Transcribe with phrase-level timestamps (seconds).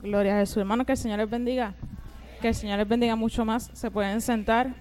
[0.00, 0.58] Gloria a Jesús.
[0.58, 1.74] Hermano, que el Señor les bendiga.
[2.40, 3.68] Que el Señor les bendiga mucho más.
[3.72, 4.74] Se pueden sentar.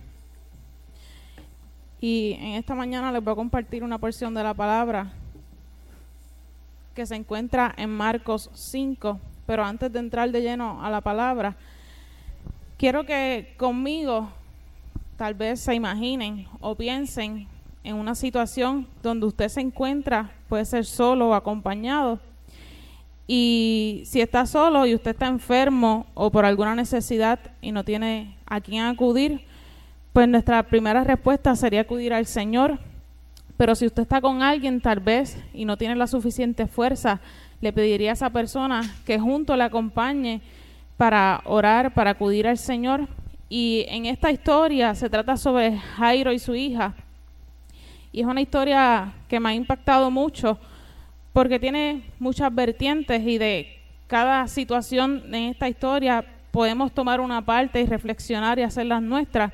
[1.99, 5.11] Y en esta mañana les voy a compartir una porción de la palabra
[6.93, 9.19] que se encuentra en Marcos 5.
[9.47, 11.55] Pero antes de entrar de lleno a la palabra,
[12.77, 14.29] quiero que conmigo
[15.15, 17.47] tal vez se imaginen o piensen
[17.83, 22.19] en una situación donde usted se encuentra, puede ser solo o acompañado,
[23.27, 28.37] y si está solo y usted está enfermo o por alguna necesidad y no tiene
[28.45, 29.41] a quién acudir,
[30.13, 32.79] pues nuestra primera respuesta sería acudir al Señor.
[33.57, 37.19] Pero si usted está con alguien tal vez y no tiene la suficiente fuerza,
[37.59, 40.41] le pediría a esa persona que junto le acompañe
[40.95, 43.07] para orar, para acudir al Señor.
[43.49, 46.93] Y en esta historia se trata sobre Jairo y su hija.
[48.13, 50.57] Y es una historia que me ha impactado mucho
[51.37, 57.79] porque tiene muchas vertientes y de cada situación en esta historia podemos tomar una parte
[57.79, 59.53] y reflexionar y hacerlas nuestras.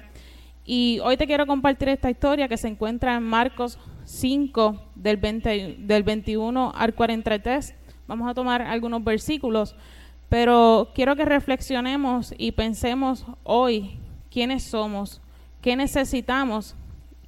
[0.63, 5.75] Y hoy te quiero compartir esta historia que se encuentra en Marcos 5 del, 20,
[5.79, 7.75] del 21 al 43.
[8.07, 9.75] Vamos a tomar algunos versículos,
[10.29, 13.99] pero quiero que reflexionemos y pensemos hoy
[14.31, 15.19] quiénes somos,
[15.59, 16.77] qué necesitamos,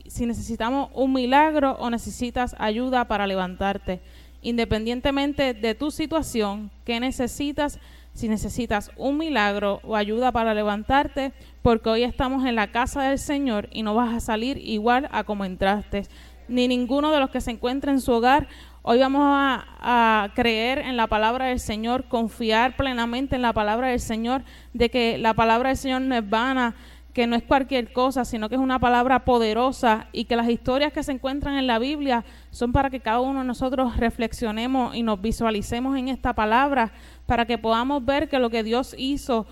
[0.07, 3.99] si necesitamos un milagro o necesitas ayuda para levantarte
[4.45, 7.79] independientemente de tu situación, qué necesitas,
[8.13, 13.17] si necesitas un milagro o ayuda para levantarte, porque hoy estamos en la casa del
[13.17, 16.03] Señor y no vas a salir igual a como entraste.
[16.47, 18.47] Ni ninguno de los que se encuentra en su hogar,
[18.83, 23.87] hoy vamos a, a creer en la palabra del Señor, confiar plenamente en la palabra
[23.87, 24.43] del Señor,
[24.73, 26.75] de que la palabra del Señor no es vana,
[27.15, 30.91] que no es cualquier cosa, sino que es una palabra poderosa y que las historias
[30.91, 35.01] que se encuentran en la Biblia son para que cada uno de nosotros reflexionemos y
[35.01, 36.91] nos visualicemos en esta palabra,
[37.25, 39.47] para que podamos ver que lo que Dios hizo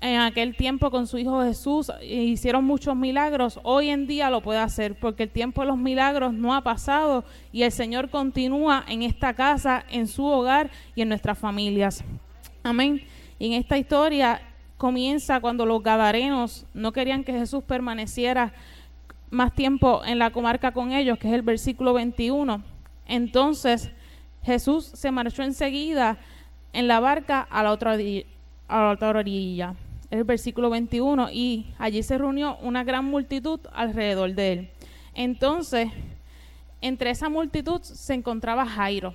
[0.00, 4.60] en aquel tiempo con su Hijo Jesús, hicieron muchos milagros, hoy en día lo puede
[4.60, 7.22] hacer, porque el tiempo de los milagros no ha pasado
[7.52, 12.02] y el Señor continúa en esta casa, en su hogar y en nuestras familias.
[12.62, 13.02] Amén.
[13.38, 14.40] Y en esta historia
[14.76, 18.52] comienza cuando los gadarenos no querían que Jesús permaneciera
[19.30, 22.62] más tiempo en la comarca con ellos, que es el versículo 21.
[23.06, 23.90] Entonces
[24.42, 26.18] Jesús se marchó enseguida
[26.72, 29.74] en la barca a la otra, a la otra orilla,
[30.10, 34.70] el versículo 21, y allí se reunió una gran multitud alrededor de él.
[35.14, 35.88] Entonces,
[36.80, 39.14] entre esa multitud se encontraba Jairo,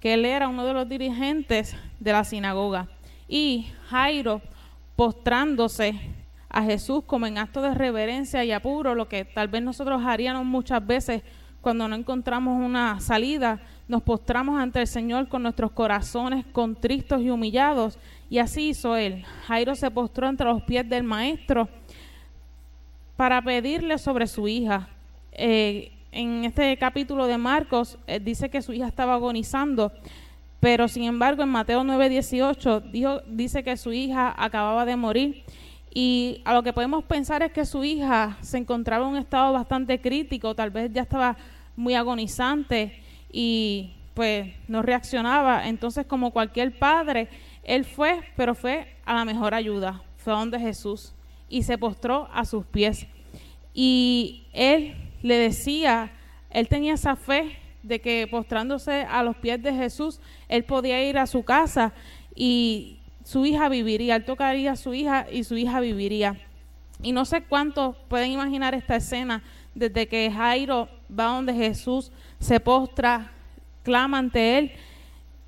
[0.00, 2.88] que él era uno de los dirigentes de la sinagoga.
[3.28, 4.40] Y Jairo,
[4.94, 5.98] postrándose
[6.48, 10.44] a Jesús como en acto de reverencia y apuro, lo que tal vez nosotros haríamos
[10.44, 11.22] muchas veces
[11.60, 17.30] cuando no encontramos una salida, nos postramos ante el Señor con nuestros corazones contristos y
[17.30, 17.98] humillados.
[18.30, 19.24] Y así hizo él.
[19.48, 21.68] Jairo se postró entre los pies del maestro
[23.16, 24.88] para pedirle sobre su hija.
[25.32, 29.92] Eh, en este capítulo de Marcos eh, dice que su hija estaba agonizando
[30.60, 35.44] pero sin embargo, en Mateo 9:18 dijo, dice que su hija acababa de morir.
[35.92, 39.52] Y a lo que podemos pensar es que su hija se encontraba en un estado
[39.52, 41.36] bastante crítico, tal vez ya estaba
[41.74, 43.00] muy agonizante
[43.32, 45.68] y pues no reaccionaba.
[45.68, 47.28] Entonces, como cualquier padre,
[47.62, 50.02] él fue, pero fue a la mejor ayuda.
[50.16, 51.14] Fue donde Jesús
[51.48, 53.06] y se postró a sus pies.
[53.72, 56.12] Y él le decía,
[56.50, 61.18] él tenía esa fe de que postrándose a los pies de Jesús, él podía ir
[61.18, 61.92] a su casa
[62.34, 66.36] y su hija viviría, él tocaría a su hija y su hija viviría.
[67.02, 69.42] Y no sé cuántos pueden imaginar esta escena
[69.74, 72.10] desde que Jairo va donde Jesús
[72.40, 73.30] se postra,
[73.82, 74.72] clama ante él.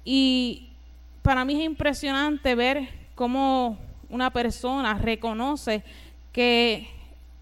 [0.05, 0.69] Y
[1.23, 3.79] para mí es impresionante ver cómo
[4.11, 5.83] una persona reconoce
[6.33, 6.89] que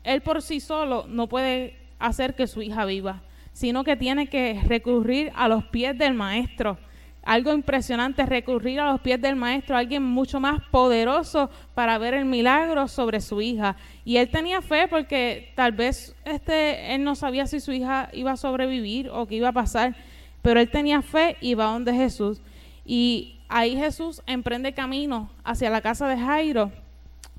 [0.05, 3.23] él por sí solo no puede hacer que su hija viva
[3.57, 6.77] sino que tiene que recurrir a los pies del maestro.
[7.23, 12.27] Algo impresionante, recurrir a los pies del maestro, alguien mucho más poderoso para ver el
[12.27, 13.77] milagro sobre su hija.
[14.05, 18.33] Y él tenía fe porque tal vez este, él no sabía si su hija iba
[18.33, 19.97] a sobrevivir o qué iba a pasar,
[20.43, 22.43] pero él tenía fe y va donde Jesús.
[22.85, 26.73] Y ahí Jesús emprende camino hacia la casa de Jairo.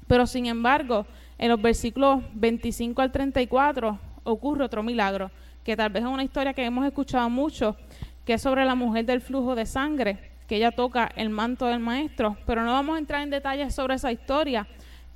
[0.08, 1.06] Pero sin embargo,
[1.38, 5.30] en los versículos 25 al 34 ocurre otro milagro
[5.68, 7.76] que tal vez es una historia que hemos escuchado mucho,
[8.24, 10.18] que es sobre la mujer del flujo de sangre,
[10.48, 13.96] que ella toca el manto del maestro, pero no vamos a entrar en detalles sobre
[13.96, 14.66] esa historia,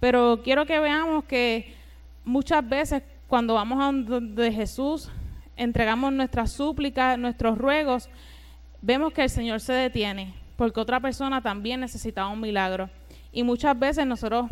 [0.02, 1.74] pero quiero que veamos que
[2.26, 5.10] muchas veces cuando vamos a donde Jesús,
[5.56, 8.10] entregamos nuestras súplicas, nuestros ruegos,
[8.82, 12.90] vemos que el Señor se detiene, porque otra persona también necesitaba un milagro.
[13.32, 14.52] Y muchas veces nosotros,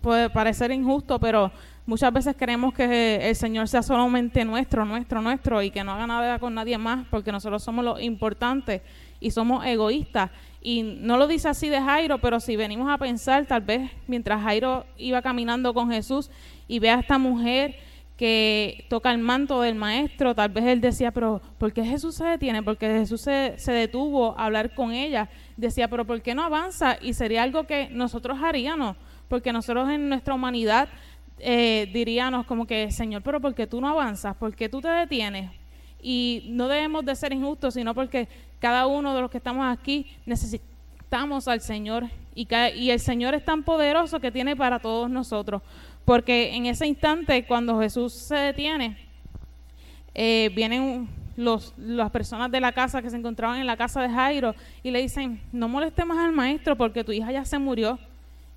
[0.00, 1.52] puede parecer injusto, pero
[1.88, 6.06] muchas veces queremos que el Señor sea solamente nuestro, nuestro, nuestro y que no haga
[6.06, 8.82] nada con nadie más porque nosotros somos los importantes
[9.20, 10.30] y somos egoístas.
[10.60, 14.42] Y no lo dice así de Jairo, pero si venimos a pensar, tal vez mientras
[14.42, 16.30] Jairo iba caminando con Jesús
[16.66, 17.74] y ve a esta mujer
[18.18, 22.24] que toca el manto del maestro, tal vez él decía, pero ¿por qué Jesús se
[22.24, 22.62] detiene?
[22.62, 25.30] Porque Jesús se, se, detuvo a hablar con ella.
[25.56, 26.98] Decía, pero ¿por qué no avanza?
[27.00, 28.96] Y sería algo que nosotros haríamos,
[29.28, 30.88] porque nosotros en nuestra humanidad
[31.40, 34.36] eh, diríamos como que, Señor, pero ¿por qué tú no avanzas?
[34.36, 35.50] ¿Por qué tú te detienes?
[36.00, 38.28] Y no debemos de ser injustos, sino porque
[38.60, 42.04] cada uno de los que estamos aquí necesitamos al Señor
[42.34, 42.46] y,
[42.76, 45.62] y el Señor es tan poderoso que tiene para todos nosotros.
[46.04, 48.96] Porque en ese instante, cuando Jesús se detiene,
[50.14, 54.08] eh, vienen los, las personas de la casa que se encontraban en la casa de
[54.08, 57.98] Jairo y le dicen, no moleste más al maestro porque tu hija ya se murió.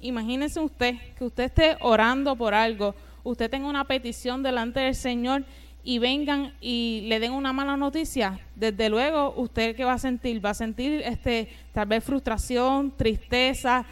[0.02, 5.46] Imagínese usted que usted esté orando por algo, usted tenga una petición delante del Señor
[5.84, 10.44] y vengan y le den una mala noticia, desde luego usted qué va a sentir,
[10.44, 13.86] va a sentir este tal vez frustración, tristeza,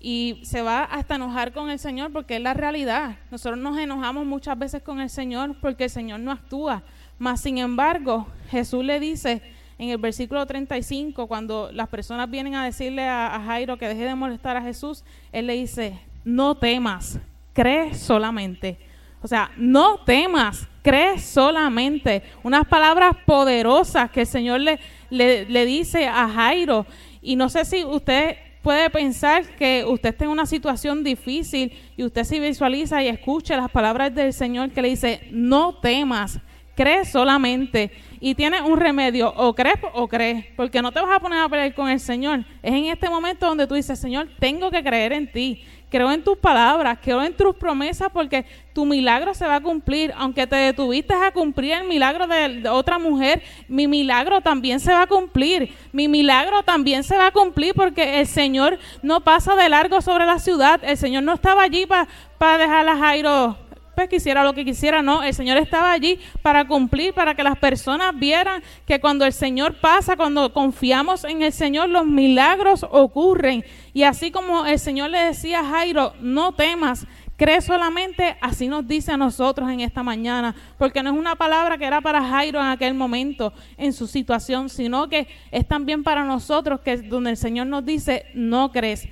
[0.00, 3.16] y se va hasta enojar con el Señor porque es la realidad.
[3.30, 6.82] Nosotros nos enojamos muchas veces con el Señor porque el Señor no actúa.
[7.18, 9.42] Mas, sin embargo, Jesús le dice
[9.78, 14.14] en el versículo 35, cuando las personas vienen a decirle a, Jairo que deje de
[14.14, 17.18] molestar a Jesús, Él le dice, no temas,
[17.52, 18.78] cree solamente.
[19.22, 22.22] O sea, no temas, cree solamente.
[22.42, 24.78] Unas palabras poderosas que el Señor le,
[25.10, 26.86] le, le dice a Jairo.
[27.20, 32.02] Y no sé si usted puede pensar que usted está en una situación difícil y
[32.02, 36.40] usted se visualiza y escucha las palabras del Señor que le dice, no temas,
[36.74, 37.90] cree solamente
[38.26, 41.48] y tiene un remedio, o crees o crees, porque no te vas a poner a
[41.48, 42.40] pelear con el Señor.
[42.60, 46.24] Es en este momento donde tú dices, Señor, tengo que creer en ti creo en
[46.24, 50.12] tus palabras, creo en tus promesas porque tu milagro se va a cumplir.
[50.16, 55.02] Aunque te detuviste a cumplir el milagro de, otra mujer, mi milagro también se va
[55.02, 55.72] a cumplir.
[55.92, 60.26] Mi milagro también se va a cumplir porque el Señor no pasa de largo sobre
[60.26, 60.80] la ciudad.
[60.82, 63.65] El Señor no estaba allí para dejar a Jairo
[63.96, 67.56] pues quisiera lo que quisiera, no, el Señor estaba allí para cumplir, para que las
[67.58, 73.64] personas vieran que cuando el Señor pasa, cuando confiamos en el Señor, los milagros ocurren.
[73.94, 77.06] Y así como el Señor le decía a Jairo, no temas,
[77.38, 81.78] cree solamente, así nos dice a nosotros en esta mañana, porque no es una palabra
[81.78, 86.22] que era para Jairo en aquel momento, en su situación, sino que es también para
[86.22, 89.08] nosotros, que es donde el Señor nos dice, no crees,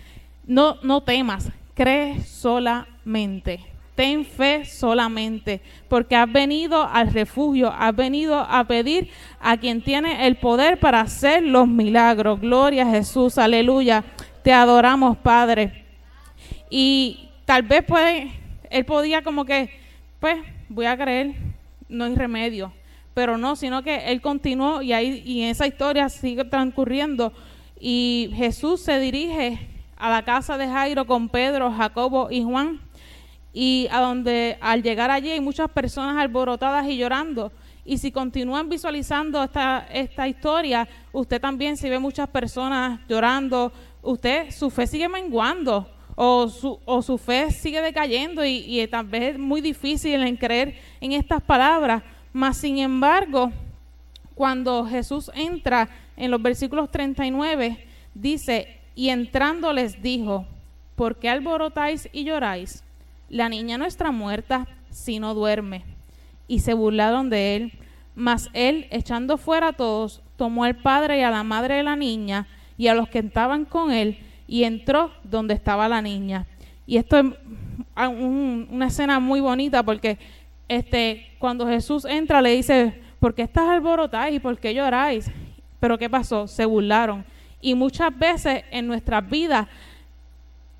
[0.47, 8.39] no, no temas, cree solamente ten fe solamente, porque has venido al refugio, has venido
[8.39, 9.11] a pedir
[9.41, 12.41] a quien tiene el poder para hacer los milagros.
[12.41, 14.05] Gloria a Jesús, aleluya.
[14.43, 15.85] Te adoramos, Padre.
[16.71, 18.31] Y tal vez pues
[18.71, 19.71] él podía como que,
[20.19, 20.39] pues
[20.69, 21.35] voy a creer,
[21.89, 22.73] no hay remedio.
[23.15, 27.33] Pero no, sino que él continuó y ahí y esa historia sigue transcurriendo
[27.79, 29.61] y Jesús se dirige
[29.97, 32.81] a la casa de Jairo con Pedro, Jacobo y Juan
[33.55, 37.53] y a donde al llegar allí hay muchas personas alborotadas y llorando.
[37.85, 43.73] Y si continúan visualizando esta, esta historia, usted también si ve muchas personas llorando,
[44.03, 49.07] usted su fe sigue menguando o su, o su fe sigue decayendo y, y tal
[49.07, 52.03] vez es muy difícil en creer en estas palabras.
[52.33, 53.53] Mas sin embargo,
[54.35, 60.47] cuando Jesús entra en los versículos 39, dice, y entrando les dijo,
[60.97, 62.84] ¿por qué alborotáis y lloráis?
[63.35, 65.83] La niña no está muerta, sino duerme.
[66.47, 67.73] Y se burlaron de él.
[68.15, 71.97] Mas él, echando fuera a todos, tomó al padre y a la madre de la
[71.97, 72.47] niña
[72.79, 76.47] y a los que estaban con él y entró donde estaba la niña.
[76.87, 77.25] Y esto es
[77.97, 80.17] una escena muy bonita porque
[80.69, 85.29] este, cuando Jesús entra le dice, ¿por qué estás alborotáis y por qué lloráis?
[85.81, 86.47] Pero ¿qué pasó?
[86.47, 87.25] Se burlaron.
[87.61, 89.67] Y muchas veces en nuestras vidas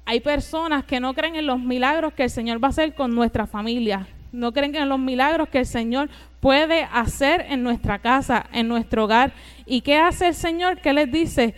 [0.07, 3.15] hay personas que no creen en los milagros que el Señor va a hacer con
[3.15, 4.07] nuestra familia.
[4.33, 9.05] No creen en los milagros que el Señor puede hacer en nuestra casa, en nuestro
[9.05, 9.33] hogar.
[9.65, 10.81] ¿Y qué hace el Señor?
[10.81, 11.55] ¿Qué les dice?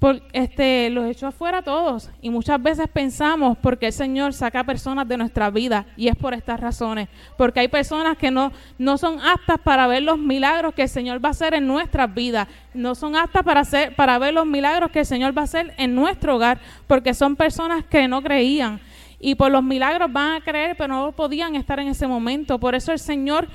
[0.00, 2.08] Por, este, los echó afuera todos.
[2.22, 5.84] Y muchas veces pensamos porque el Señor saca personas de nuestra vida.
[5.94, 7.10] Y es por estas razones.
[7.36, 11.22] Porque hay personas que no, no son aptas para ver los milagros que el Señor
[11.22, 12.48] va a hacer en nuestras vidas.
[12.72, 13.62] No son aptas para,
[13.94, 16.58] para ver los milagros que el Señor va a hacer en nuestro hogar.
[16.86, 18.80] Porque son personas que no creían.
[19.20, 22.58] Y por los milagros van a creer, pero no podían estar en ese momento.
[22.58, 23.48] Por eso el Señor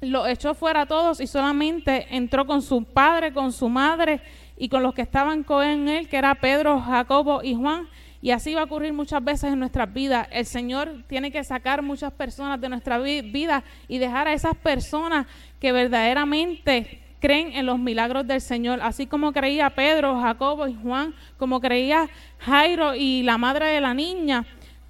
[0.00, 4.20] lo echó fuera a todos y solamente entró con su padre, con su madre
[4.62, 7.88] y con los que estaban con él, que era Pedro, Jacobo y Juan.
[8.20, 10.28] Y así va a ocurrir muchas veces en nuestras vidas.
[10.30, 15.26] El Señor tiene que sacar muchas personas de nuestra vida y dejar a esas personas
[15.58, 21.12] que verdaderamente creen en los milagros del Señor, así como creía Pedro, Jacobo y Juan,
[21.38, 24.46] como creía Jairo y la madre de la niña,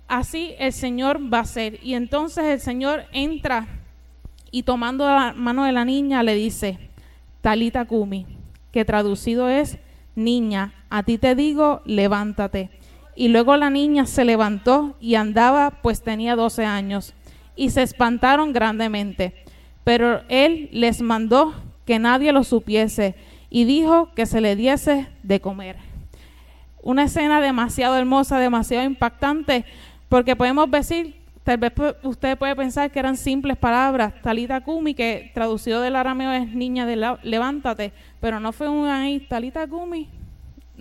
[0.07, 1.79] así el Señor va a ser.
[1.83, 3.67] Y entonces el Señor entra
[4.51, 6.79] y tomando la mano de la niña le dice,
[7.41, 8.27] Talita Kumi,
[8.73, 9.79] que traducido es,
[10.15, 12.71] niña, a ti te digo, levántate.
[13.15, 17.15] Y luego la niña se levantó y andaba, pues tenía 12 años,
[17.55, 19.35] y se espantaron grandemente.
[19.85, 23.15] Pero él les mandó que nadie lo supiese
[23.51, 25.77] y dijo que se le diese de comer.
[26.83, 29.65] Una escena demasiado hermosa, demasiado impactante,
[30.09, 35.31] porque podemos decir, tal vez usted puede pensar que eran simples palabras, talita kumi, que
[35.35, 40.09] traducido del arameo es niña de levántate, pero no fue un ahí, talita kumi,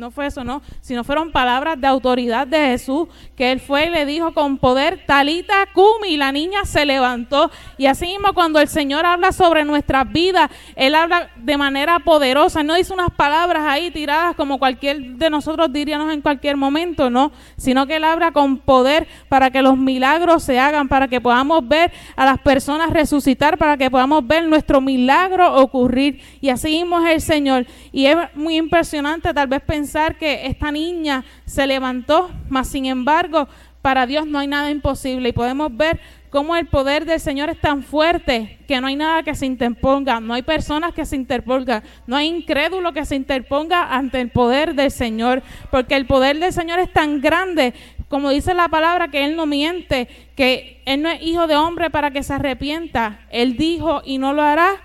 [0.01, 3.89] no fue eso, no, sino fueron palabras de autoridad de Jesús, que él fue y
[3.91, 7.51] le dijo con poder, talita cumi, y la niña se levantó.
[7.77, 12.63] Y así mismo cuando el Señor habla sobre nuestras vidas, Él habla de manera poderosa,
[12.63, 17.31] no dice unas palabras ahí tiradas como cualquier de nosotros diríamos en cualquier momento, no,
[17.55, 21.67] sino que Él habla con poder para que los milagros se hagan, para que podamos
[21.67, 26.19] ver a las personas resucitar, para que podamos ver nuestro milagro ocurrir.
[26.41, 27.67] Y así mismo es el Señor.
[27.91, 33.47] Y es muy impresionante tal vez pensar que esta niña se levantó, mas sin embargo,
[33.81, 37.59] para Dios no hay nada imposible y podemos ver cómo el poder del Señor es
[37.59, 41.83] tan fuerte que no hay nada que se interponga, no hay personas que se interpongan,
[42.07, 46.53] no hay incrédulo que se interponga ante el poder del Señor, porque el poder del
[46.53, 47.73] Señor es tan grande,
[48.07, 51.89] como dice la palabra, que Él no miente, que Él no es hijo de hombre
[51.89, 54.81] para que se arrepienta, Él dijo y no lo hará,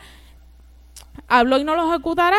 [1.28, 2.38] habló y no lo ejecutará.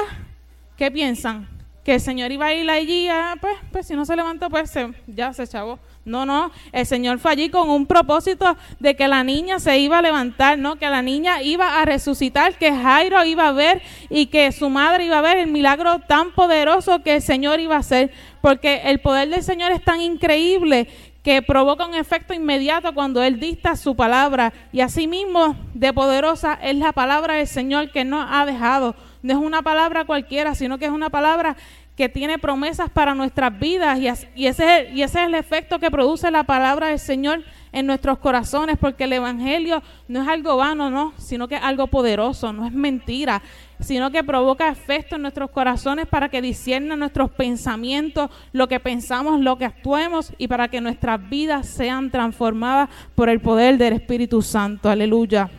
[0.76, 1.57] ¿Qué piensan?
[1.88, 4.74] Que el Señor iba a ir allí, ah, pues, pues si no se levantó, pues
[5.08, 5.80] ya se chavó.
[6.04, 10.00] No, no, el Señor fue allí con un propósito de que la niña se iba
[10.00, 10.76] a levantar, ¿no?
[10.76, 15.06] Que la niña iba a resucitar, que Jairo iba a ver y que su madre
[15.06, 18.12] iba a ver el milagro tan poderoso que el Señor iba a hacer.
[18.42, 20.90] Porque el poder del Señor es tan increíble
[21.24, 24.52] que provoca un efecto inmediato cuando Él dicta su palabra.
[24.74, 29.40] Y asimismo, de poderosa es la palabra del Señor que nos ha dejado no es
[29.40, 31.56] una palabra cualquiera, sino que es una palabra
[31.98, 34.08] que tiene promesas para nuestras vidas y,
[34.46, 39.14] ese es el, efecto que produce la palabra del Señor en nuestros corazones, porque el
[39.14, 43.42] Evangelio no es algo vano, no, sino que es algo poderoso, no es mentira,
[43.80, 49.40] sino que provoca efecto en nuestros corazones para que disciernan nuestros pensamientos, lo que pensamos,
[49.42, 54.44] lo que actuemos y para que nuestras vidas sean transformadas por el poder del Espíritu
[54.44, 54.88] Santo.
[54.88, 55.50] Aleluya.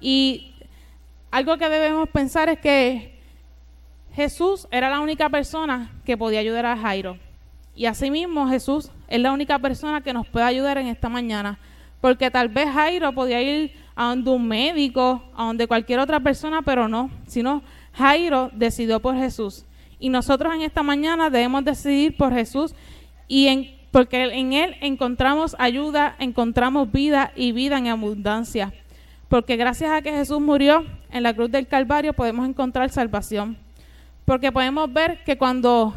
[0.00, 0.49] Y
[1.30, 3.18] algo que debemos pensar es que
[4.14, 7.18] Jesús era la única persona que podía ayudar a Jairo.
[7.74, 11.58] Y asimismo Jesús es la única persona que nos puede ayudar en esta mañana.
[12.00, 16.62] Porque tal vez Jairo podía ir a donde un médico, a donde cualquier otra persona,
[16.62, 17.10] pero no.
[17.26, 19.64] Sino Jairo decidió por Jesús.
[19.98, 22.74] Y nosotros en esta mañana debemos decidir por Jesús
[23.28, 28.72] y en, porque en Él encontramos ayuda, encontramos vida y vida en abundancia
[29.30, 33.56] porque gracias a que Jesús murió en la cruz del Calvario podemos encontrar salvación.
[34.24, 35.94] Porque podemos ver que cuando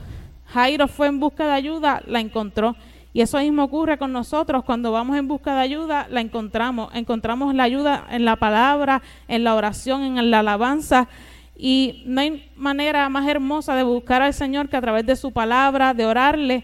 [0.47, 2.75] Jairo fue en busca de ayuda, la encontró.
[3.13, 6.93] Y eso mismo ocurre con nosotros, cuando vamos en busca de ayuda, la encontramos.
[6.95, 11.07] Encontramos la ayuda en la palabra, en la oración, en la alabanza.
[11.55, 15.31] Y no hay manera más hermosa de buscar al Señor que a través de su
[15.31, 16.63] palabra, de orarle.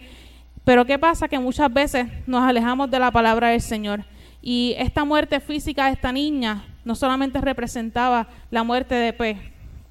[0.64, 1.28] Pero ¿qué pasa?
[1.28, 4.04] Que muchas veces nos alejamos de la palabra del Señor.
[4.42, 9.38] Y esta muerte física de esta niña no solamente representaba la muerte de pues,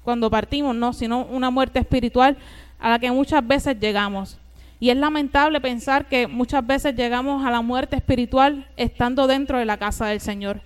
[0.03, 2.35] cuando partimos, no, sino una muerte espiritual
[2.77, 4.37] a la que muchas veces llegamos.
[4.81, 9.63] Y es lamentable pensar que muchas veces llegamos a la muerte espiritual estando dentro de
[9.63, 10.59] la casa del Señor.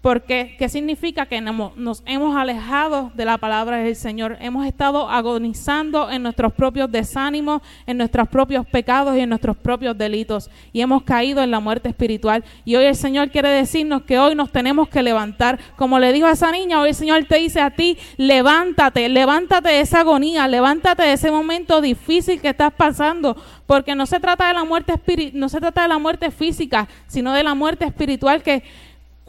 [0.00, 1.26] Porque, ¿qué significa?
[1.26, 4.38] Que nos hemos alejado de la palabra del Señor.
[4.40, 9.98] Hemos estado agonizando en nuestros propios desánimos, en nuestros propios pecados y en nuestros propios
[9.98, 10.48] delitos.
[10.72, 12.44] Y hemos caído en la muerte espiritual.
[12.64, 15.60] Y hoy el Señor quiere decirnos que hoy nos tenemos que levantar.
[15.76, 19.68] Como le dijo a esa niña, hoy el Señor te dice a ti, levántate, levántate
[19.68, 23.36] de esa agonía, levántate de ese momento difícil que estás pasando.
[23.66, 24.94] Porque no se trata de la muerte,
[25.34, 28.62] no se trata de la muerte física, sino de la muerte espiritual que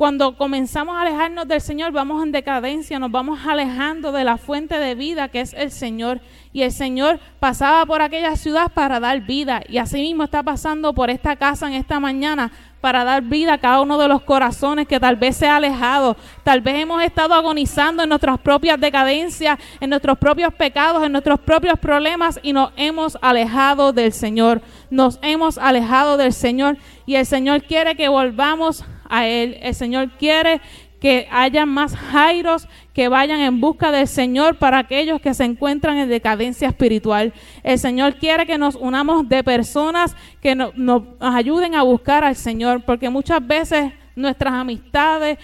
[0.01, 4.79] cuando comenzamos a alejarnos del Señor, vamos en decadencia, nos vamos alejando de la fuente
[4.79, 6.21] de vida que es el Señor.
[6.51, 9.61] Y el Señor pasaba por aquella ciudad para dar vida.
[9.69, 13.57] Y así mismo está pasando por esta casa en esta mañana para dar vida a
[13.59, 16.17] cada uno de los corazones que tal vez se ha alejado.
[16.43, 21.39] Tal vez hemos estado agonizando en nuestras propias decadencias, en nuestros propios pecados, en nuestros
[21.41, 24.63] propios problemas y nos hemos alejado del Señor.
[24.89, 29.57] Nos hemos alejado del Señor y el Señor quiere que volvamos a Él.
[29.61, 30.61] El Señor quiere
[31.01, 35.97] que haya más Jairos que vayan en busca del Señor para aquellos que se encuentran
[35.97, 37.33] en decadencia espiritual.
[37.63, 42.83] El Señor quiere que nos unamos de personas que nos ayuden a buscar al Señor,
[42.83, 45.39] porque muchas veces nuestras amistades,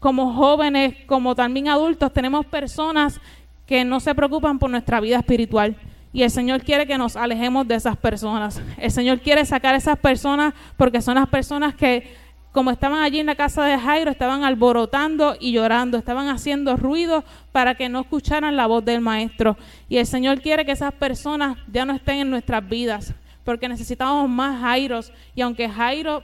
[0.00, 3.20] como jóvenes, como también adultos, tenemos personas
[3.66, 5.76] que no se preocupan por nuestra vida espiritual.
[6.12, 8.60] Y el Señor quiere que nos alejemos de esas personas.
[8.76, 12.20] El Señor quiere sacar a esas personas porque son las personas que
[12.52, 17.24] como estaban allí en la casa de Jairo, estaban alborotando y llorando, estaban haciendo ruido
[17.50, 19.56] para que no escucharan la voz del Maestro.
[19.88, 24.28] Y el Señor quiere que esas personas ya no estén en nuestras vidas, porque necesitamos
[24.28, 25.12] más Jairos.
[25.34, 26.22] Y aunque Jairo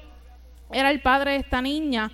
[0.70, 2.12] era el padre de esta niña,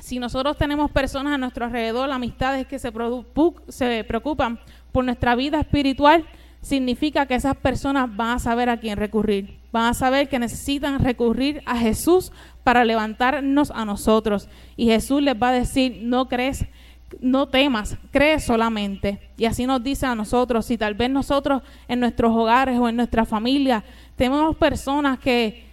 [0.00, 4.58] si nosotros tenemos personas a nuestro alrededor, amistades que se preocupan
[4.90, 6.26] por nuestra vida espiritual,
[6.60, 10.98] significa que esas personas van a saber a quién recurrir, van a saber que necesitan
[10.98, 12.32] recurrir a Jesús
[12.64, 14.48] para levantarnos a nosotros.
[14.76, 16.66] Y Jesús les va a decir, no crees,
[17.20, 19.20] no temas, cree solamente.
[19.36, 22.96] Y así nos dice a nosotros, si tal vez nosotros en nuestros hogares o en
[22.96, 23.84] nuestra familia
[24.16, 25.64] tenemos personas que,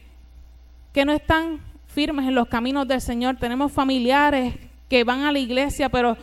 [0.93, 4.55] que no están firmes en los caminos del Señor, tenemos familiares
[4.89, 6.17] que van a la iglesia, pero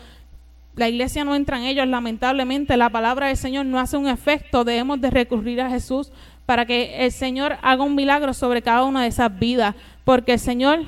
[0.76, 4.64] la iglesia no entra en ellos, lamentablemente la palabra del Señor no hace un efecto,
[4.64, 6.12] debemos de recurrir a Jesús
[6.46, 9.75] para que el Señor haga un milagro sobre cada una de esas vidas,
[10.08, 10.86] porque el Señor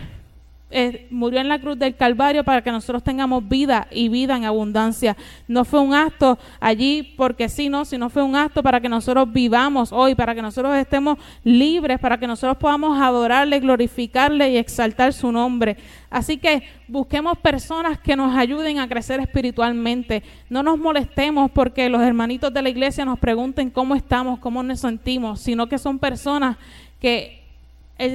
[0.71, 4.47] eh, murió en la cruz del Calvario para que nosotros tengamos vida y vida en
[4.47, 5.15] abundancia.
[5.47, 9.31] No fue un acto allí porque sí, no, sino fue un acto para que nosotros
[9.31, 15.13] vivamos hoy, para que nosotros estemos libres, para que nosotros podamos adorarle, glorificarle y exaltar
[15.13, 15.77] su nombre.
[16.09, 20.23] Así que busquemos personas que nos ayuden a crecer espiritualmente.
[20.49, 24.81] No nos molestemos porque los hermanitos de la iglesia nos pregunten cómo estamos, cómo nos
[24.81, 26.57] sentimos, sino que son personas
[26.99, 27.40] que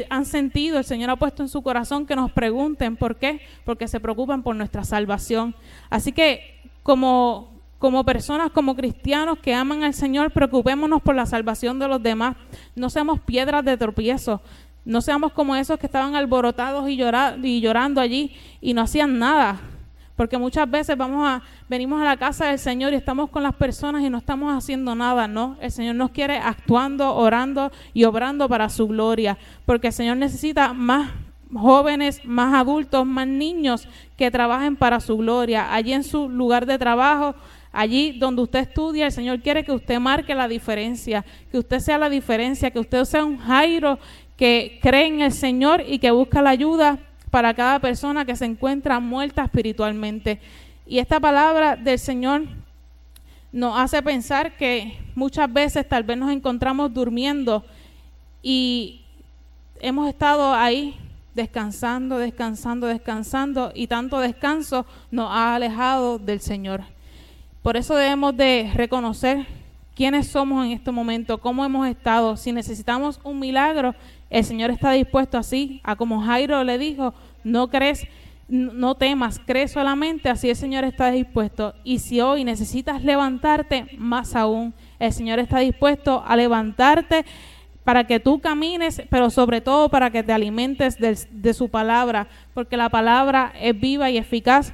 [0.10, 3.88] han sentido, el Señor ha puesto en su corazón que nos pregunten por qué, porque
[3.88, 5.56] se preocupan por nuestra salvación.
[5.90, 11.80] Así que como, como personas, como cristianos que aman al Señor, preocupémonos por la salvación
[11.80, 12.36] de los demás.
[12.76, 14.42] No seamos piedras de tropiezo.
[14.86, 17.02] No seamos como esos que estaban alborotados y,
[17.44, 19.60] y llorando allí y no hacían nada.
[20.16, 23.54] Porque muchas veces vamos a, venimos a la casa del Señor y estamos con las
[23.56, 25.58] personas y no estamos haciendo nada, ¿no?
[25.60, 29.38] El Señor nos quiere actuando, orando y obrando para su gloria.
[29.66, 31.12] Porque el Señor necesita más
[31.54, 35.74] jóvenes, más adultos, más niños que trabajen para su gloria.
[35.74, 37.36] Allí en su lugar de trabajo,
[37.74, 41.98] allí donde usted estudia, el Señor quiere que usted marque la diferencia, que usted sea
[41.98, 44.00] la diferencia, que usted sea un Jairo
[44.38, 47.00] que cree en el Señor y que busca la ayuda
[47.36, 50.40] para cada persona que se encuentra muerta espiritualmente.
[50.88, 52.44] Y esta palabra del Señor
[53.52, 57.66] nos hace pensar que muchas veces tal vez nos encontramos durmiendo
[58.42, 59.02] y
[59.82, 60.98] hemos estado ahí
[61.34, 66.84] descansando, descansando, descansando y tanto descanso nos ha alejado del Señor.
[67.62, 69.46] Por eso debemos de reconocer
[69.94, 72.38] quiénes somos en este momento, cómo hemos estado.
[72.38, 73.94] Si necesitamos un milagro,
[74.30, 77.14] el Señor está dispuesto así, a como Jairo le dijo,
[77.46, 78.06] no crees,
[78.50, 81.76] no temas, crees solamente, así el Señor está dispuesto.
[81.86, 87.24] Y si hoy necesitas levantarte, más aún, el Señor está dispuesto a levantarte
[87.86, 92.28] para que tú camines, pero sobre todo para que te alimentes de, de su palabra,
[92.54, 94.74] porque la palabra es viva y eficaz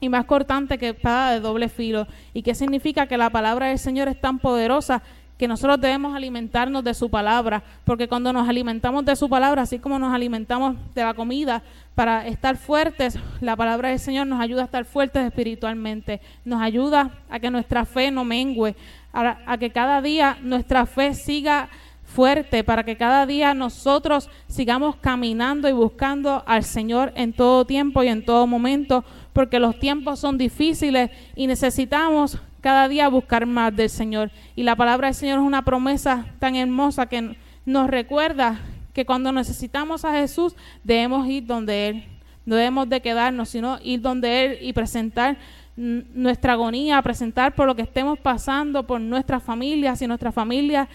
[0.00, 2.06] y más cortante que espada de doble filo.
[2.32, 5.02] ¿Y qué significa que la palabra del Señor es tan poderosa
[5.38, 9.78] que nosotros debemos alimentarnos de su palabra, porque cuando nos alimentamos de su palabra, así
[9.78, 11.62] como nos alimentamos de la comida
[11.94, 17.10] para estar fuertes, la palabra del Señor nos ayuda a estar fuertes espiritualmente, nos ayuda
[17.28, 18.76] a que nuestra fe no mengue,
[19.12, 21.68] a, a que cada día nuestra fe siga
[22.06, 28.02] fuerte, para que cada día nosotros sigamos caminando y buscando al Señor en todo tiempo
[28.02, 33.76] y en todo momento, porque los tiempos son difíciles y necesitamos cada día buscar más
[33.76, 34.32] del Señor.
[34.56, 38.58] Y la palabra del Señor es una promesa tan hermosa que nos recuerda
[38.92, 42.04] que cuando necesitamos a Jesús debemos ir donde Él.
[42.44, 45.36] No debemos de quedarnos, sino ir donde Él y presentar
[45.76, 50.88] nuestra agonía, presentar por lo que estemos pasando, por nuestras familias, si nuestras familias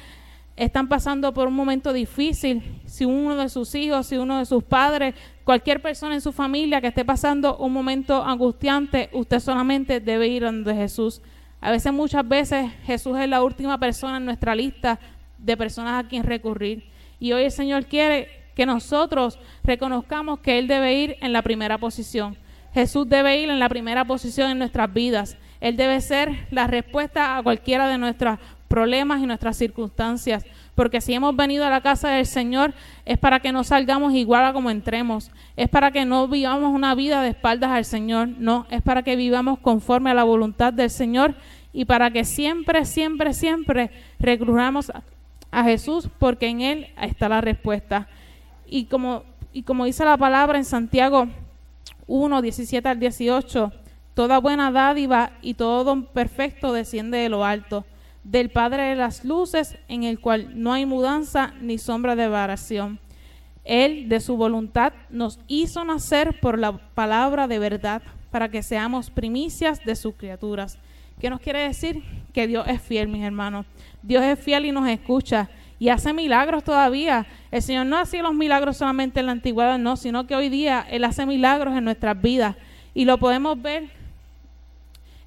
[0.57, 4.61] están pasando por un momento difícil, si uno de sus hijos, si uno de sus
[4.61, 10.27] padres, cualquier persona en su familia que esté pasando un momento angustiante, usted solamente debe
[10.27, 11.21] ir donde Jesús.
[11.61, 14.99] A veces, muchas veces, Jesús es la última persona en nuestra lista
[15.37, 16.89] de personas a quien recurrir.
[17.19, 21.77] Y hoy el Señor quiere que nosotros reconozcamos que Él debe ir en la primera
[21.77, 22.35] posición.
[22.73, 25.37] Jesús debe ir en la primera posición en nuestras vidas.
[25.59, 30.43] Él debe ser la respuesta a cualquiera de nuestros problemas y nuestras circunstancias.
[30.81, 32.73] Porque si hemos venido a la casa del Señor
[33.05, 35.29] es para que no salgamos igual a como entremos.
[35.55, 38.29] Es para que no vivamos una vida de espaldas al Señor.
[38.39, 41.35] No, es para que vivamos conforme a la voluntad del Señor
[41.71, 44.91] y para que siempre, siempre, siempre recurramos
[45.51, 48.07] a Jesús porque en Él está la respuesta.
[48.65, 49.21] Y como,
[49.53, 51.27] y como dice la palabra en Santiago
[52.07, 53.71] 1, 17 al 18,
[54.15, 57.85] Toda buena dádiva y todo don perfecto desciende de lo alto,
[58.23, 62.99] del Padre de las luces, en el cual no hay mudanza ni sombra de variación.
[63.63, 69.09] Él, de su voluntad, nos hizo nacer por la palabra de verdad, para que seamos
[69.09, 70.77] primicias de sus criaturas.
[71.19, 72.03] ¿Qué nos quiere decir?
[72.33, 73.65] Que Dios es fiel, mis hermanos.
[74.01, 75.49] Dios es fiel y nos escucha
[75.81, 77.25] y hace milagros todavía.
[77.49, 80.85] El Señor no hacía los milagros solamente en la antigüedad, no, sino que hoy día
[80.87, 82.55] Él hace milagros en nuestras vidas.
[82.93, 83.89] Y lo podemos ver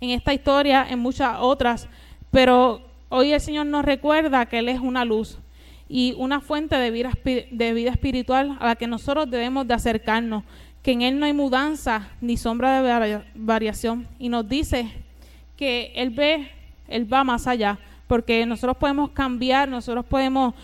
[0.01, 1.89] en esta historia, en muchas otras,
[2.35, 5.39] pero hoy el Señor nos recuerda que Él es una luz
[5.89, 10.43] y una fuente de vida, de vida espiritual a la que nosotros debemos de acercarnos,
[10.83, 14.09] que en Él no hay mudanza ni sombra de variación.
[14.19, 14.91] Y nos dice
[15.57, 16.51] que Él ve,
[16.89, 20.55] Él va más allá, porque nosotros podemos cambiar, nosotros podemos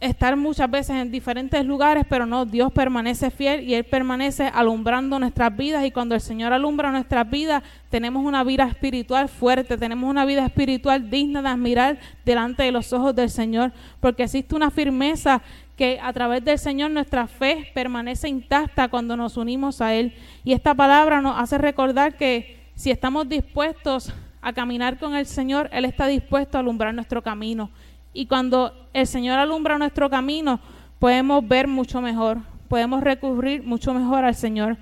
[0.00, 5.18] estar muchas veces en diferentes lugares, pero no, Dios permanece fiel y Él permanece alumbrando
[5.18, 10.10] nuestras vidas y cuando el Señor alumbra nuestras vidas, tenemos una vida espiritual fuerte, tenemos
[10.10, 14.70] una vida espiritual digna de admirar delante de los ojos del Señor, porque existe una
[14.70, 15.42] firmeza
[15.76, 20.14] que a través del Señor nuestra fe permanece intacta cuando nos unimos a Él.
[20.42, 25.68] Y esta palabra nos hace recordar que si estamos dispuestos a caminar con el Señor,
[25.72, 27.70] Él está dispuesto a alumbrar nuestro camino.
[28.16, 30.58] Y cuando el Señor alumbra nuestro camino,
[30.98, 34.78] podemos ver mucho mejor, podemos recurrir mucho mejor al Señor.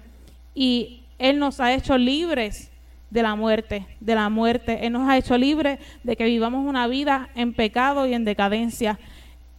[0.54, 2.70] Y Él nos ha hecho libres
[3.10, 4.86] de la muerte, de la muerte.
[4.86, 9.00] Él nos ha hecho libres de que vivamos una vida en pecado y en decadencia.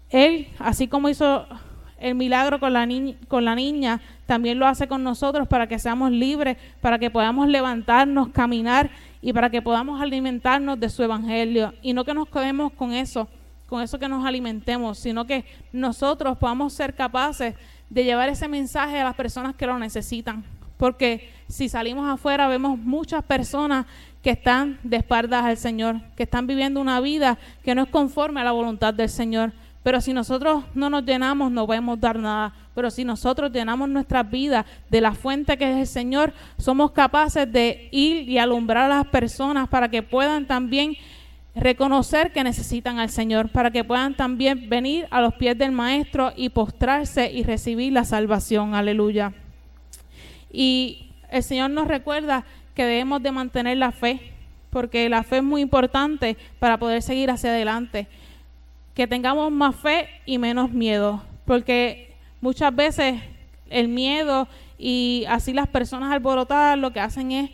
[0.10, 1.46] Él, así como hizo
[2.00, 2.88] el milagro con la,
[3.28, 7.50] con la niña, también lo hace con nosotros para que seamos libres, para que podamos
[7.50, 8.90] levantarnos, caminar
[9.22, 11.74] y para que podamos alimentarnos de su evangelio.
[11.82, 13.28] Y no que nos quedemos con eso,
[13.68, 17.56] con eso que nos alimentemos, sino que nosotros podamos ser capaces
[17.90, 20.44] de llevar ese mensaje a las personas que lo necesitan.
[20.78, 23.86] Porque si salimos afuera vemos muchas personas
[24.22, 28.42] que están de espaldas al Señor, que están viviendo una vida que no es conforme
[28.42, 29.54] a la voluntad del Señor.
[29.84, 32.52] Pero si nosotros no nos llenamos, no podemos dar nada.
[32.74, 37.50] Pero si nosotros llenamos nuestras vidas de la fuente que es el Señor, somos capaces
[37.52, 40.98] de ir y alumbrar a las personas para que puedan también
[41.56, 46.34] reconocer que necesitan al Señor para que puedan también venir a los pies del Maestro
[46.36, 48.76] y postrarse y recibir la salvación.
[48.76, 49.34] Aleluya.
[50.52, 54.20] Y el Señor nos recuerda que debemos de mantener la fe,
[54.70, 58.08] porque la fe es muy importante para poder seguir hacia adelante.
[58.94, 63.22] Que tengamos más fe y menos miedo, porque muchas veces
[63.70, 67.50] el miedo y así las personas alborotadas lo que hacen es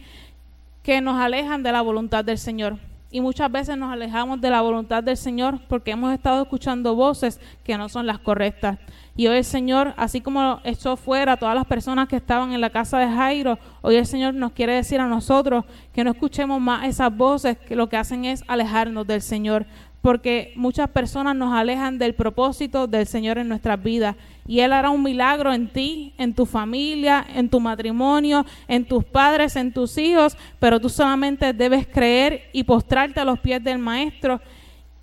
[0.83, 2.77] que nos alejan de la voluntad del Señor
[3.11, 7.39] y muchas veces nos alejamos de la voluntad del Señor porque hemos estado escuchando voces
[7.63, 8.79] que no son las correctas.
[9.15, 12.61] Y hoy el Señor, así como echó fuera a todas las personas que estaban en
[12.61, 16.61] la casa de Jairo, hoy el Señor nos quiere decir a nosotros que no escuchemos
[16.61, 19.65] más esas voces que lo que hacen es alejarnos del Señor
[20.01, 24.15] porque muchas personas nos alejan del propósito del Señor en nuestras vidas.
[24.47, 29.03] Y Él hará un milagro en ti, en tu familia, en tu matrimonio, en tus
[29.03, 33.77] padres, en tus hijos, pero tú solamente debes creer y postrarte a los pies del
[33.77, 34.41] Maestro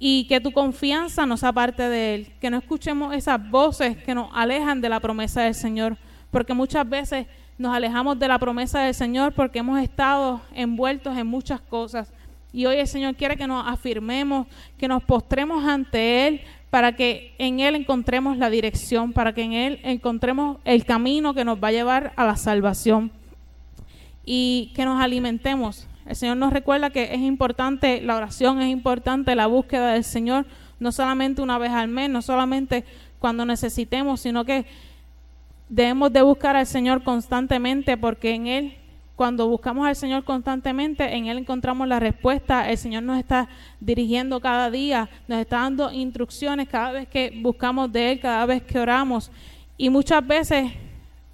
[0.00, 4.14] y que tu confianza no sea parte de Él, que no escuchemos esas voces que
[4.14, 5.96] nos alejan de la promesa del Señor,
[6.32, 11.26] porque muchas veces nos alejamos de la promesa del Señor porque hemos estado envueltos en
[11.26, 12.12] muchas cosas
[12.52, 14.46] y hoy el Señor quiere que nos afirmemos,
[14.78, 19.52] que nos postremos ante Él para que en Él encontremos la dirección, para que en
[19.52, 23.11] Él encontremos el camino que nos va a llevar a la salvación
[24.24, 25.87] y que nos alimentemos.
[26.06, 30.46] El Señor nos recuerda que es importante la oración, es importante la búsqueda del Señor,
[30.80, 32.84] no solamente una vez al mes, no solamente
[33.18, 34.64] cuando necesitemos, sino que
[35.68, 38.78] debemos de buscar al Señor constantemente porque en Él
[39.18, 42.70] cuando buscamos al Señor constantemente, en Él encontramos la respuesta.
[42.70, 43.48] El Señor nos está
[43.81, 48.62] dirigiendo cada día, nos está dando instrucciones cada vez que buscamos de Él, cada vez
[48.62, 49.33] que oramos.
[49.76, 50.70] Y muchas veces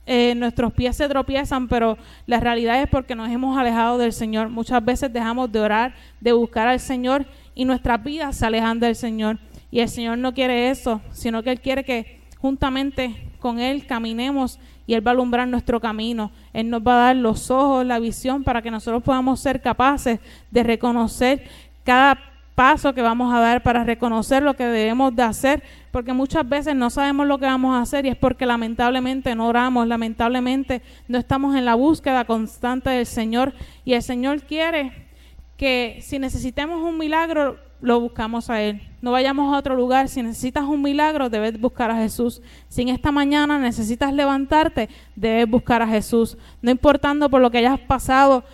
[0.06, 4.48] eh, nuestros pies se tropiezan, pero la realidad es porque nos hemos alejado del Señor.
[4.48, 8.96] Muchas veces dejamos de orar, de buscar al Señor y nuestras vidas se alejan del
[8.96, 9.38] Señor.
[9.70, 14.58] Y el Señor no quiere eso, sino que Él quiere que juntamente con Él caminemos
[14.86, 16.30] y Él va a alumbrar nuestro camino.
[16.52, 20.20] Él nos va a dar los ojos, la visión para que nosotros podamos ser capaces
[20.50, 21.44] de reconocer
[21.84, 22.18] cada
[22.54, 26.76] paso que vamos a dar para reconocer lo que debemos de hacer, porque muchas veces
[26.76, 31.18] no sabemos lo que vamos a hacer y es porque lamentablemente no oramos, lamentablemente no
[31.18, 33.52] estamos en la búsqueda constante del Señor
[33.84, 34.92] y el Señor quiere
[35.56, 38.80] que si necesitemos un milagro, lo buscamos a Él.
[39.02, 40.08] No vayamos a otro lugar.
[40.08, 42.40] Si necesitas un milagro, debes buscar a Jesús.
[42.68, 46.38] Si en esta mañana necesitas levantarte, debes buscar a Jesús.
[46.62, 48.44] No importando por lo que hayas pasado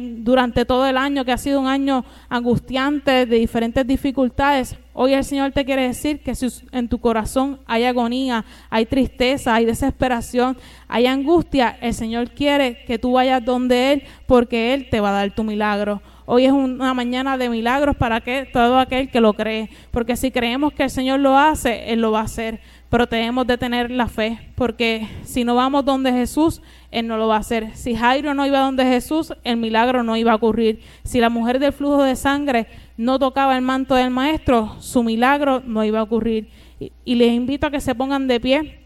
[0.00, 4.76] durante todo el año, que ha sido un año angustiante, de diferentes dificultades.
[4.92, 9.54] Hoy el Señor te quiere decir que si en tu corazón hay agonía, hay tristeza,
[9.54, 14.98] hay desesperación, hay angustia, el Señor quiere que tú vayas donde Él, porque Él te
[14.98, 16.02] va a dar tu milagro.
[16.32, 20.30] Hoy es una mañana de milagros para que todo aquel que lo cree, porque si
[20.30, 23.90] creemos que el Señor lo hace, Él lo va a hacer, pero tenemos de tener
[23.90, 26.62] la fe, porque si no vamos donde Jesús,
[26.92, 27.74] Él no lo va a hacer.
[27.74, 30.80] Si Jairo no iba donde Jesús, el milagro no iba a ocurrir.
[31.02, 35.64] Si la mujer del flujo de sangre no tocaba el manto del Maestro, su milagro
[35.66, 36.48] no iba a ocurrir.
[36.78, 38.78] Y, y les invito a que se pongan de pie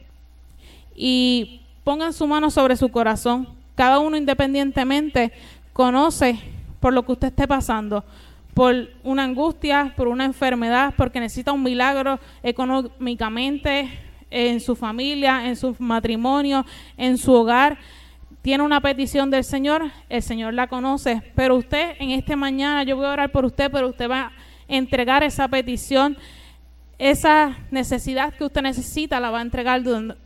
[0.97, 3.47] y pongan su mano sobre su corazón.
[3.75, 5.31] Cada uno independientemente
[5.75, 6.54] conoce
[6.85, 8.05] por lo que usted esté pasando,
[8.53, 13.89] por una angustia, por una enfermedad, porque necesita un milagro económicamente
[14.31, 16.67] en su familia, en su matrimonio,
[16.99, 17.79] en su hogar.
[18.43, 22.97] Tiene una petición del Señor, el Señor la conoce, pero usted en este mañana, yo
[22.97, 24.33] voy a orar por usted, pero usted va a
[24.69, 26.19] entregar esa petición
[26.99, 29.83] esa necesidad que usted necesita la va a entregar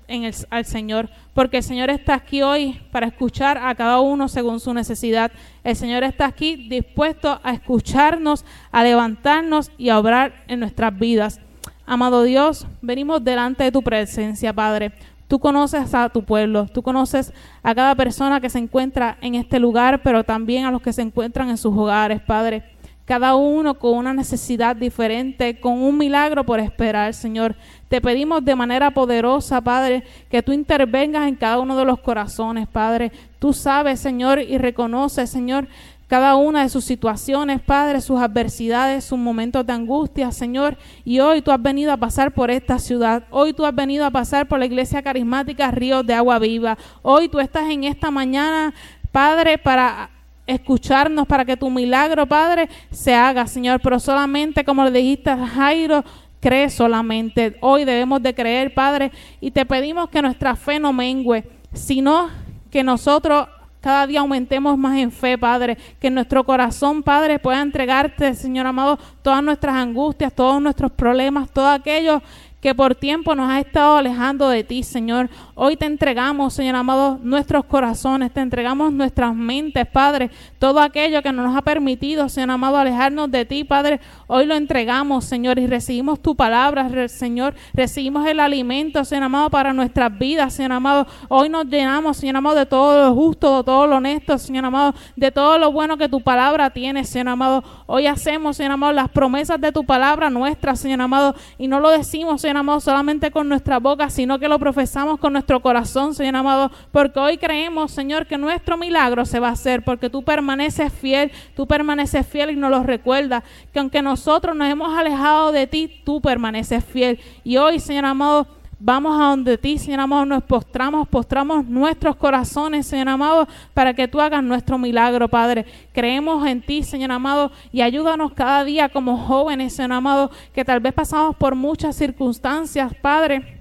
[0.08, 4.28] en el, al Señor, porque el Señor está aquí hoy para escuchar a cada uno
[4.28, 5.32] según su necesidad.
[5.64, 11.40] El Señor está aquí dispuesto a escucharnos, a levantarnos y a obrar en nuestras vidas.
[11.86, 14.92] Amado Dios, venimos delante de tu presencia, Padre.
[15.26, 19.58] Tú conoces a tu pueblo, tú conoces a cada persona que se encuentra en este
[19.58, 22.77] lugar, pero también a los que se encuentran en sus hogares, Padre
[23.08, 27.56] cada uno con una necesidad diferente, con un milagro por esperar, Señor.
[27.88, 32.68] Te pedimos de manera poderosa, Padre, que tú intervengas en cada uno de los corazones,
[32.68, 33.10] Padre.
[33.38, 35.68] Tú sabes, Señor, y reconoces, Señor,
[36.06, 40.76] cada una de sus situaciones, Padre, sus adversidades, sus momentos de angustia, Señor.
[41.02, 43.24] Y hoy tú has venido a pasar por esta ciudad.
[43.30, 46.76] Hoy tú has venido a pasar por la iglesia carismática Ríos de Agua Viva.
[47.00, 48.74] Hoy tú estás en esta mañana,
[49.12, 50.10] Padre, para
[50.48, 53.80] escucharnos para que tu milagro, Padre, se haga, Señor.
[53.80, 56.04] Pero solamente, como le dijiste a Jairo,
[56.40, 57.56] cree solamente.
[57.60, 62.30] Hoy debemos de creer, Padre, y te pedimos que nuestra fe no mengue, sino
[62.70, 63.48] que nosotros
[63.80, 68.98] cada día aumentemos más en fe, Padre, que nuestro corazón, Padre, pueda entregarte, Señor amado,
[69.22, 72.20] todas nuestras angustias, todos nuestros problemas, todo aquello
[72.60, 75.30] que por tiempo nos ha estado alejando de ti, Señor.
[75.54, 81.32] Hoy te entregamos, Señor amado, nuestros corazones, te entregamos nuestras mentes, Padre, todo aquello que
[81.32, 84.00] no nos ha permitido, Señor amado, alejarnos de ti, Padre.
[84.26, 87.54] Hoy lo entregamos, Señor, y recibimos tu palabra, Señor.
[87.72, 91.06] Recibimos el alimento, Señor amado, para nuestras vidas, Señor amado.
[91.28, 94.94] Hoy nos llenamos, Señor amado, de todo lo justo, de todo lo honesto, Señor amado,
[95.14, 97.62] de todo lo bueno que tu palabra tiene, Señor amado.
[97.86, 101.90] Hoy hacemos, Señor amado, las promesas de tu palabra nuestras, Señor amado, y no lo
[101.90, 106.36] decimos, Señor amado, solamente con nuestra boca, sino que lo profesamos con nuestro corazón, Señor
[106.36, 110.92] amado, porque hoy creemos, Señor, que nuestro milagro se va a hacer, porque tú permaneces
[110.92, 115.66] fiel, tú permaneces fiel y nos lo recuerda, que aunque nosotros nos hemos alejado de
[115.66, 117.20] ti, tú permaneces fiel.
[117.44, 118.46] Y hoy, Señor amado,
[118.80, 124.06] Vamos a donde ti, Señor amado, nos postramos, postramos nuestros corazones, Señor amado, para que
[124.06, 125.66] tú hagas nuestro milagro, Padre.
[125.92, 130.78] Creemos en ti, Señor amado, y ayúdanos cada día como jóvenes, Señor amado, que tal
[130.78, 133.57] vez pasamos por muchas circunstancias, Padre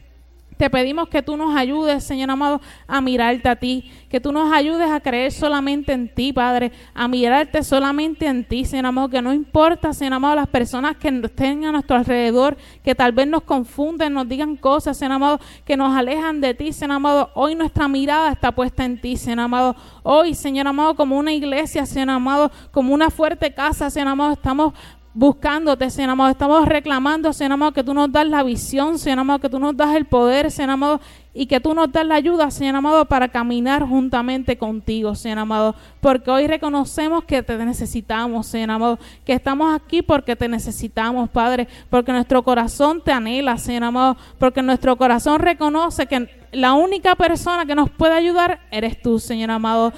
[0.58, 4.52] te pedimos que tú nos ayudes, Señor amado, a mirarte a ti, que tú nos
[4.52, 9.22] ayudes a creer solamente en ti, Padre, a mirarte solamente en ti, Señor amado, que
[9.22, 13.44] no importa, Señor amado, las personas que estén a nuestro alrededor, que tal vez nos
[13.44, 17.30] confunden, nos digan cosas, Señor amado, que nos alejan de ti, Señor amado.
[17.36, 19.76] Hoy nuestra mirada está puesta en ti, Señor amado.
[20.04, 24.74] Hoy, Señor amado, como una iglesia, Señor amado, como una fuerte casa, Señor amado, estamos
[25.18, 26.30] buscándote, Señor amado.
[26.30, 29.76] Estamos reclamando, Señor amado, que tú nos das la visión, Señor amado, que tú nos
[29.76, 31.02] das el poder, Señor amado,
[31.34, 35.74] y que tú nos das la ayuda, Señor amado, para caminar juntamente contigo, Señor amado.
[36.02, 41.68] Porque hoy reconocemos que te necesitamos, Señor amado, que estamos aquí porque te necesitamos, Padre,
[41.90, 47.66] porque nuestro corazón te anhela, Señor amado, porque nuestro corazón reconoce que la única persona
[47.66, 49.94] que nos puede ayudar eres tú, Señor amado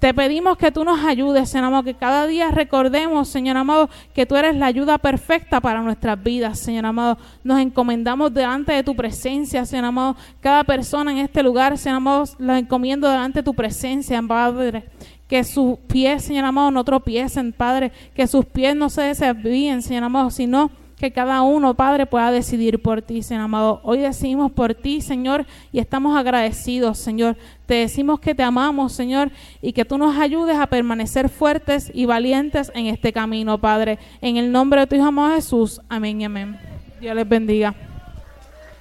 [0.00, 4.24] Te pedimos que tú nos ayudes, Señor amado, que cada día recordemos, Señor amado, que
[4.24, 7.18] tú eres la ayuda perfecta para nuestras vidas, Señor amado.
[7.44, 10.16] Nos encomendamos delante de tu presencia, Señor amado.
[10.40, 14.84] Cada persona en este lugar, Señor amado, la encomiendo delante de tu presencia, Padre
[15.28, 20.02] que sus pies, Señor amado, no tropiecen, Padre, que sus pies no se desvíen, Señor
[20.02, 23.80] amado, sino que cada uno, Padre, pueda decidir por ti, Señor amado.
[23.84, 27.38] Hoy decidimos por ti, Señor, y estamos agradecidos, Señor.
[27.64, 29.30] Te decimos que te amamos, Señor,
[29.62, 33.98] y que tú nos ayudes a permanecer fuertes y valientes en este camino, Padre.
[34.20, 35.80] En el nombre de tu Hijo amado Jesús.
[35.88, 36.58] Amén y amén.
[37.00, 37.89] Dios les bendiga.